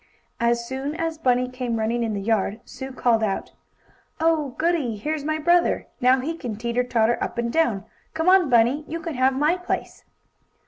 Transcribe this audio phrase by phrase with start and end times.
[0.39, 3.51] As soon as Bunny came running in the yard, Sue called out:
[4.19, 4.95] "Oh, goodie!
[4.97, 5.85] Here's my brother.
[6.01, 7.85] Now he can teeter tauter up and down.
[8.15, 10.03] Come on, Bunny, you can have my place!"